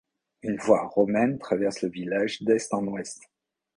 [0.41, 3.29] Une voie romaine traverse le village d'est en ouest.